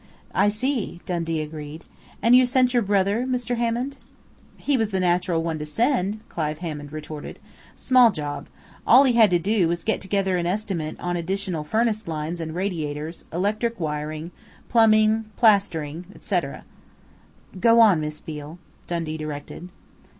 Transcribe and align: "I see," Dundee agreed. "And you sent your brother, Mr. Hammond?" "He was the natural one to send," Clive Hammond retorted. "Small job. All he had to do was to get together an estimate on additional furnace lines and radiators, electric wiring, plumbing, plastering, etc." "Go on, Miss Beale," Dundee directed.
"I 0.33 0.49
see," 0.49 0.99
Dundee 1.05 1.43
agreed. 1.43 1.83
"And 2.23 2.35
you 2.35 2.43
sent 2.47 2.73
your 2.73 2.81
brother, 2.81 3.23
Mr. 3.29 3.57
Hammond?" 3.57 3.97
"He 4.57 4.75
was 4.75 4.89
the 4.89 4.99
natural 4.99 5.43
one 5.43 5.59
to 5.59 5.65
send," 5.67 6.27
Clive 6.27 6.57
Hammond 6.57 6.91
retorted. 6.91 7.37
"Small 7.75 8.09
job. 8.11 8.47
All 8.87 9.03
he 9.03 9.13
had 9.13 9.29
to 9.29 9.37
do 9.37 9.67
was 9.67 9.81
to 9.81 9.85
get 9.85 10.01
together 10.01 10.37
an 10.37 10.47
estimate 10.47 10.99
on 10.99 11.17
additional 11.17 11.63
furnace 11.63 12.07
lines 12.07 12.41
and 12.41 12.55
radiators, 12.55 13.25
electric 13.31 13.79
wiring, 13.79 14.31
plumbing, 14.69 15.25
plastering, 15.37 16.05
etc." 16.15 16.65
"Go 17.59 17.79
on, 17.79 18.01
Miss 18.01 18.19
Beale," 18.19 18.57
Dundee 18.87 19.17
directed. 19.17 19.69